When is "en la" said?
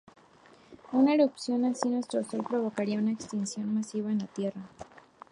4.11-4.25